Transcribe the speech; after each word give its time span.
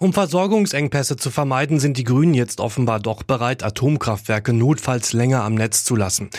Um 0.00 0.12
Versorgungsengpässe 0.12 1.16
zu 1.16 1.30
vermeiden, 1.30 1.78
sind 1.78 1.96
die 1.96 2.02
Grünen 2.02 2.34
jetzt 2.34 2.58
offenbar 2.58 2.98
doch 2.98 3.22
bereit, 3.22 3.62
Atomkraftwerke 3.62 4.52
notfalls 4.52 5.12
länger 5.12 5.44
am 5.44 5.54
Netz 5.54 5.84
zu 5.84 5.94
lassen. 5.94 6.30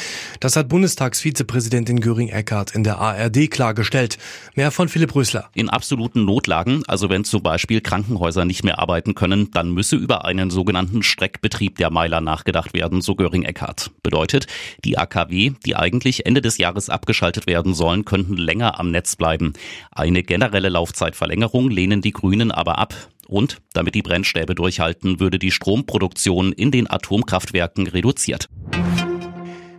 Das 0.42 0.58
hat 0.58 0.68
Bundestagsvizepräsidentin 0.68 2.02
Göring-Eckardt 2.02 2.76
in 2.76 2.84
der 2.84 3.00
ARD 3.00 3.50
klargestellt. 3.50 4.18
Mehr 4.56 4.72
von 4.72 4.90
Philipp 4.90 5.16
Rösler. 5.16 5.50
In 5.54 5.70
absoluten 5.70 6.26
Notlagen, 6.26 6.84
also 6.88 7.10
wenn 7.10 7.24
zum 7.24 7.44
Beispiel 7.44 7.80
Krankenhäuser 7.80 8.44
nicht 8.44 8.66
mehr 8.66 8.78
arbeiten 8.78 9.16
können, 9.16 9.50
dann 9.52 9.72
müsse 9.72 9.96
über 9.96 10.26
einen 10.26 10.50
sogenannten 10.50 11.02
Streckbetrieb 11.02 11.78
der 11.78 11.92
Meiler 11.92 12.20
nachgedacht 12.20 12.74
werden, 12.74 13.00
so 13.00 13.16
Göring-Eckardt. 13.16 13.92
Bedeutet, 14.04 14.48
die 14.84 14.98
AKW, 14.98 15.54
die 15.66 15.78
eigentlich 15.78 16.26
Ende 16.26 16.42
des 16.42 16.58
Jahres 16.58 16.90
abgeschaltet 16.90 17.48
werden 17.48 17.74
sollen, 17.74 18.04
könnten 18.04 18.36
länger 18.36 18.82
am 18.82 18.92
Netz 18.92 19.16
bleiben. 19.16 19.54
Eine 19.92 20.24
generelle 20.24 20.68
Laufzeitverlängerung 20.68 21.70
lehnen 21.70 22.02
die 22.02 22.12
Grünen 22.12 22.52
aber 22.52 22.80
ab. 22.80 22.94
Und 23.28 23.58
damit 23.74 23.96
die 23.96 24.02
Brennstäbe 24.02 24.56
durchhalten, 24.56 25.20
würde 25.20 25.40
die 25.40 25.52
Stromproduktion 25.52 26.52
in 26.52 26.72
den 26.72 26.90
Atomkraftwerken 26.90 27.88
reduziert. 27.88 28.50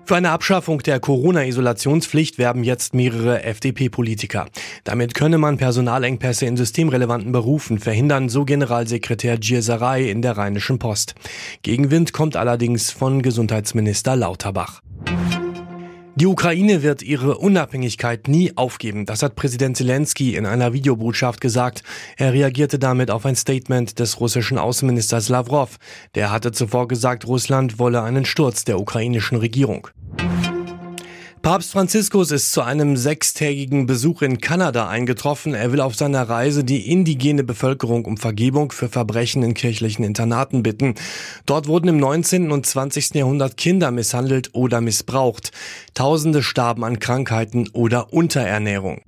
Für 0.06 0.14
eine 0.14 0.30
Abschaffung 0.30 0.78
der 0.84 1.00
Corona-Isolationspflicht 1.00 2.38
werben 2.38 2.62
jetzt 2.62 2.94
mehrere 2.94 3.42
FDP-Politiker. 3.42 4.46
Damit 4.84 5.14
könne 5.14 5.36
man 5.36 5.56
Personalengpässe 5.56 6.46
in 6.46 6.56
systemrelevanten 6.56 7.32
Berufen 7.32 7.80
verhindern, 7.80 8.28
so 8.28 8.44
Generalsekretär 8.44 9.36
Gierserei 9.36 10.08
in 10.08 10.22
der 10.22 10.36
Rheinischen 10.36 10.78
Post. 10.78 11.16
Gegenwind 11.62 12.12
kommt 12.12 12.36
allerdings 12.36 12.92
von 12.92 13.20
Gesundheitsminister 13.20 14.14
Lauterbach. 14.14 14.80
Die 16.18 16.26
Ukraine 16.26 16.82
wird 16.82 17.02
ihre 17.02 17.36
Unabhängigkeit 17.36 18.26
nie 18.26 18.56
aufgeben. 18.56 19.04
Das 19.04 19.22
hat 19.22 19.34
Präsident 19.36 19.76
Zelensky 19.76 20.34
in 20.34 20.46
einer 20.46 20.72
Videobotschaft 20.72 21.42
gesagt. 21.42 21.82
Er 22.16 22.32
reagierte 22.32 22.78
damit 22.78 23.10
auf 23.10 23.26
ein 23.26 23.36
Statement 23.36 23.98
des 23.98 24.18
russischen 24.18 24.56
Außenministers 24.56 25.28
Lavrov. 25.28 25.76
Der 26.14 26.30
hatte 26.30 26.52
zuvor 26.52 26.88
gesagt, 26.88 27.26
Russland 27.26 27.78
wolle 27.78 28.02
einen 28.02 28.24
Sturz 28.24 28.64
der 28.64 28.80
ukrainischen 28.80 29.36
Regierung. 29.36 29.88
Papst 31.46 31.70
Franziskus 31.70 32.32
ist 32.32 32.50
zu 32.50 32.62
einem 32.62 32.96
sechstägigen 32.96 33.86
Besuch 33.86 34.22
in 34.22 34.40
Kanada 34.40 34.88
eingetroffen. 34.88 35.54
Er 35.54 35.70
will 35.70 35.80
auf 35.80 35.94
seiner 35.94 36.28
Reise 36.28 36.64
die 36.64 36.90
indigene 36.90 37.44
Bevölkerung 37.44 38.04
um 38.04 38.16
Vergebung 38.16 38.72
für 38.72 38.88
Verbrechen 38.88 39.44
in 39.44 39.54
kirchlichen 39.54 40.04
Internaten 40.04 40.64
bitten. 40.64 40.96
Dort 41.46 41.68
wurden 41.68 41.86
im 41.86 41.98
19. 41.98 42.50
und 42.50 42.66
20. 42.66 43.14
Jahrhundert 43.14 43.56
Kinder 43.56 43.92
misshandelt 43.92 44.50
oder 44.54 44.80
missbraucht. 44.80 45.52
Tausende 45.94 46.42
starben 46.42 46.82
an 46.82 46.98
Krankheiten 46.98 47.68
oder 47.72 48.12
Unterernährung. 48.12 49.02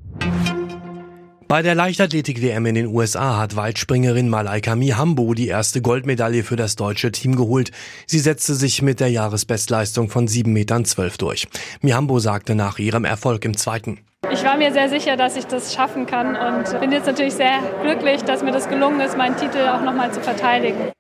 Bei 1.48 1.62
der 1.62 1.74
Leichtathletik-WM 1.74 2.66
in 2.66 2.74
den 2.74 2.86
USA 2.88 3.38
hat 3.38 3.56
Weitspringerin 3.56 4.28
Malaika 4.28 4.76
Mihambo 4.76 5.32
die 5.32 5.48
erste 5.48 5.80
Goldmedaille 5.80 6.44
für 6.44 6.56
das 6.56 6.76
deutsche 6.76 7.10
Team 7.10 7.36
geholt. 7.36 7.70
Sie 8.06 8.18
setzte 8.18 8.54
sich 8.54 8.82
mit 8.82 9.00
der 9.00 9.08
Jahresbestleistung 9.08 10.10
von 10.10 10.28
7,12 10.28 10.48
Metern 10.48 10.84
durch. 11.16 11.48
Mihambo 11.80 12.18
sagte 12.18 12.54
nach 12.54 12.78
ihrem 12.78 13.06
Erfolg 13.06 13.46
im 13.46 13.56
zweiten. 13.56 14.00
Ich 14.30 14.44
war 14.44 14.58
mir 14.58 14.74
sehr 14.74 14.90
sicher, 14.90 15.16
dass 15.16 15.36
ich 15.36 15.46
das 15.46 15.72
schaffen 15.72 16.04
kann 16.04 16.36
und 16.36 16.80
bin 16.80 16.92
jetzt 16.92 17.06
natürlich 17.06 17.32
sehr 17.32 17.60
glücklich, 17.82 18.24
dass 18.24 18.42
mir 18.42 18.52
das 18.52 18.68
gelungen 18.68 19.00
ist, 19.00 19.16
meinen 19.16 19.38
Titel 19.38 19.68
auch 19.68 19.80
nochmal 19.80 20.12
zu 20.12 20.20
verteidigen. 20.20 20.92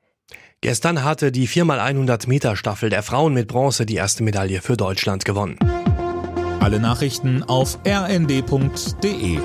Gestern 0.62 1.04
hatte 1.04 1.30
die 1.30 1.46
4x100 1.46 2.26
Meter 2.26 2.56
Staffel 2.56 2.88
der 2.88 3.02
Frauen 3.02 3.34
mit 3.34 3.48
Bronze 3.48 3.84
die 3.84 3.96
erste 3.96 4.22
Medaille 4.22 4.62
für 4.62 4.78
Deutschland 4.78 5.26
gewonnen. 5.26 5.58
Alle 6.60 6.80
Nachrichten 6.80 7.42
auf 7.42 7.78
rnd.de 7.86 9.40